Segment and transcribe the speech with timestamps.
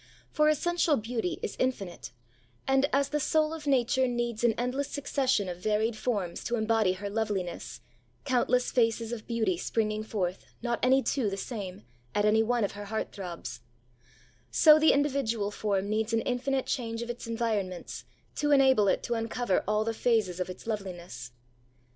[0.31, 2.11] For essential beauty is infinite;
[2.67, 6.93] and, as the soul of Nature needs an endless succession of varied forms to embody
[6.93, 7.81] her loveliness,
[8.25, 11.83] countless faces of beauty springing forth, not any two the same,
[12.15, 13.61] at any one of her heart throbs;
[14.49, 18.03] so the individual form needs an infinite change of its environments,
[18.37, 21.31] to enable it to uncover all the phases of its loveliness.